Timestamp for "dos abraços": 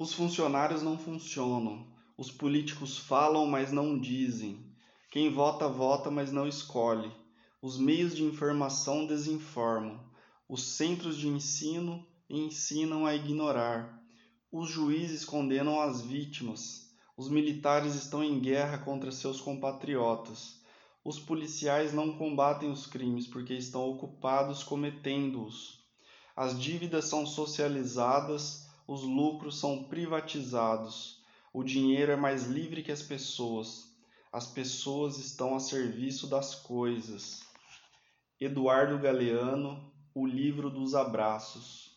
40.68-41.89